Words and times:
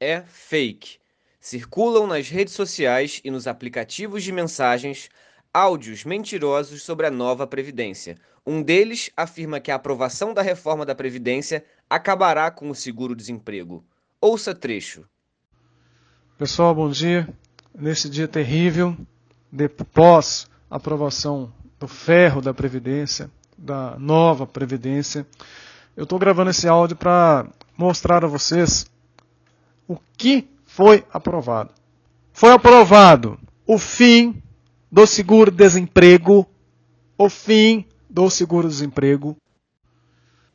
é 0.00 0.22
fake. 0.22 0.98
Circulam 1.40 2.06
nas 2.06 2.28
redes 2.28 2.54
sociais 2.54 3.20
e 3.24 3.30
nos 3.30 3.46
aplicativos 3.46 4.22
de 4.22 4.32
mensagens 4.32 5.08
áudios 5.52 6.04
mentirosos 6.04 6.82
sobre 6.82 7.06
a 7.06 7.10
nova 7.10 7.46
Previdência. 7.46 8.16
Um 8.46 8.62
deles 8.62 9.10
afirma 9.16 9.60
que 9.60 9.70
a 9.70 9.76
aprovação 9.76 10.34
da 10.34 10.42
reforma 10.42 10.84
da 10.84 10.94
Previdência 10.94 11.64
acabará 11.88 12.50
com 12.50 12.68
o 12.68 12.74
seguro-desemprego. 12.74 13.84
Ouça 14.20 14.54
trecho. 14.54 15.04
Pessoal, 16.38 16.74
bom 16.74 16.90
dia. 16.90 17.28
Nesse 17.74 18.10
dia 18.10 18.28
terrível, 18.28 18.96
a 20.70 20.76
aprovação 20.76 21.52
do 21.78 21.88
ferro 21.88 22.42
da 22.42 22.52
Previdência, 22.52 23.30
da 23.56 23.98
nova 23.98 24.46
Previdência, 24.46 25.26
eu 25.96 26.04
estou 26.04 26.18
gravando 26.18 26.50
esse 26.50 26.68
áudio 26.68 26.96
para 26.96 27.46
mostrar 27.76 28.24
a 28.24 28.28
vocês 28.28 28.86
o 29.88 29.96
que 30.16 30.48
foi 30.64 31.04
aprovado. 31.12 31.72
Foi 32.32 32.52
aprovado 32.52 33.38
o 33.66 33.78
fim 33.78 34.42
do 34.90 35.06
seguro-desemprego, 35.06 36.46
o 37.18 37.28
fim 37.28 37.86
do 38.08 38.28
seguro-desemprego. 38.30 39.36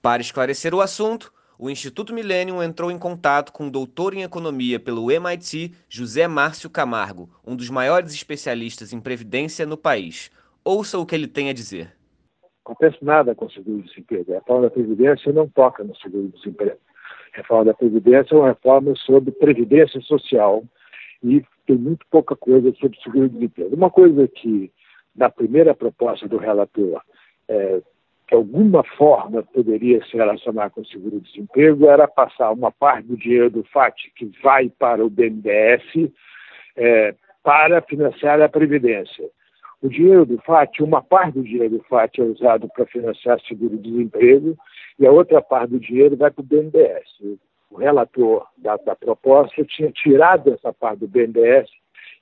Para 0.00 0.22
esclarecer 0.22 0.74
o 0.74 0.80
assunto, 0.80 1.32
o 1.58 1.70
Instituto 1.70 2.12
Millennium 2.12 2.62
entrou 2.62 2.90
em 2.90 2.98
contato 2.98 3.52
com 3.52 3.66
o 3.66 3.70
doutor 3.70 4.14
em 4.14 4.22
economia 4.22 4.78
pelo 4.78 5.10
MIT, 5.10 5.72
José 5.88 6.28
Márcio 6.28 6.68
Camargo, 6.68 7.30
um 7.46 7.56
dos 7.56 7.70
maiores 7.70 8.12
especialistas 8.12 8.92
em 8.92 9.00
previdência 9.00 9.64
no 9.64 9.76
país. 9.76 10.30
Ouça 10.62 10.98
o 10.98 11.06
que 11.06 11.14
ele 11.14 11.26
tem 11.26 11.48
a 11.48 11.54
dizer. 11.54 11.94
Não 12.42 12.74
acontece 12.74 13.02
nada 13.02 13.34
com 13.34 13.46
o 13.46 13.50
seguro-desemprego. 13.50 14.32
A 14.32 14.34
reforma 14.34 14.62
da 14.62 14.70
Previdência 14.70 15.32
não 15.32 15.48
toca 15.48 15.82
no 15.82 15.96
seguro-desemprego. 15.96 16.78
Reforma 17.36 17.66
da 17.66 17.74
Previdência 17.74 18.34
é 18.34 18.38
uma 18.38 18.48
reforma 18.48 18.94
sobre 18.96 19.30
previdência 19.30 20.00
social 20.00 20.64
e 21.22 21.44
tem 21.66 21.76
muito 21.76 22.06
pouca 22.10 22.34
coisa 22.34 22.72
sobre 22.74 22.98
seguro-desemprego. 23.00 23.76
Uma 23.76 23.90
coisa 23.90 24.26
que, 24.28 24.72
na 25.14 25.28
primeira 25.28 25.74
proposta 25.74 26.26
do 26.26 26.38
relator, 26.38 27.02
é, 27.48 27.80
de 28.28 28.34
alguma 28.34 28.82
forma 28.82 29.42
poderia 29.42 30.04
se 30.06 30.16
relacionar 30.16 30.70
com 30.70 30.80
o 30.80 30.86
seguro-desemprego 30.86 31.86
era 31.86 32.08
passar 32.08 32.50
uma 32.52 32.72
parte 32.72 33.06
do 33.06 33.16
dinheiro 33.16 33.50
do 33.50 33.64
FAT 33.64 33.94
que 34.16 34.30
vai 34.42 34.68
para 34.68 35.04
o 35.04 35.10
BNDES 35.10 36.10
é, 36.76 37.14
para 37.42 37.80
financiar 37.82 38.40
a 38.40 38.48
Previdência. 38.48 39.30
O 39.86 39.88
dinheiro 39.88 40.26
do 40.26 40.36
FAT, 40.38 40.80
uma 40.80 41.00
parte 41.00 41.34
do 41.34 41.44
dinheiro 41.44 41.78
do 41.78 41.84
FAT 41.84 42.18
é 42.18 42.24
usado 42.24 42.68
para 42.74 42.84
financiar 42.86 43.40
seguro-desemprego 43.42 44.56
e 44.98 45.06
a 45.06 45.12
outra 45.12 45.40
parte 45.40 45.70
do 45.70 45.78
dinheiro 45.78 46.16
vai 46.16 46.28
para 46.28 46.42
o 46.42 46.44
BNDES 46.44 47.38
o 47.70 47.76
relator 47.76 48.46
da, 48.56 48.76
da 48.78 48.96
proposta 48.96 49.64
tinha 49.64 49.92
tirado 49.92 50.52
essa 50.52 50.72
parte 50.72 51.00
do 51.00 51.08
BNDES 51.08 51.68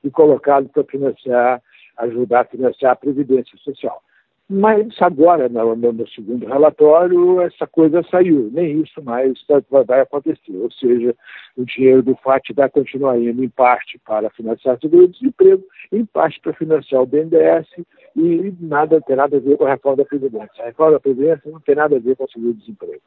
e 0.02 0.10
colocado 0.10 0.68
para 0.68 0.84
financiar, 0.84 1.62
ajudar 1.98 2.40
a 2.40 2.44
financiar 2.44 2.92
a 2.92 2.96
Previdência 2.96 3.56
Social. 3.58 4.02
Mas 4.48 5.00
agora, 5.00 5.48
no, 5.48 5.74
no, 5.74 6.08
segundo 6.08 6.46
relatório, 6.46 7.40
essa 7.40 7.66
coisa 7.66 8.02
saiu. 8.10 8.50
Nem 8.52 8.82
isso 8.82 9.02
mais 9.02 9.38
vai 9.86 10.00
acontecer. 10.00 10.54
Ou 10.56 10.70
seja, 10.70 11.14
o 11.56 11.64
dinheiro 11.64 12.02
do 12.02 12.14
FAT 12.16 12.52
vai 12.54 12.68
continuar 12.68 13.18
indo 13.18 13.42
em 13.42 13.48
parte 13.48 13.98
para 14.04 14.28
financiar 14.30 14.76
o 14.76 14.80
seguro-desemprego, 14.80 15.64
em 15.90 16.04
parte 16.04 16.38
para 16.40 16.52
financiar 16.52 17.02
o 17.02 17.06
BNDES 17.06 17.68
e 18.16 18.54
nada 18.60 19.00
tem 19.00 19.16
nada 19.16 19.38
a 19.38 19.40
ver 19.40 19.56
com 19.56 19.64
a 19.64 19.70
reforma 19.70 19.96
da 19.96 20.04
Previdência. 20.04 20.62
A 20.62 20.66
reforma 20.66 20.92
da 20.92 21.00
Previdência 21.00 21.50
não 21.50 21.60
tem 21.60 21.74
nada 21.74 21.96
a 21.96 22.00
ver 22.00 22.14
com 22.14 22.24
o 22.24 22.30
seguro-desemprego. 22.30 23.02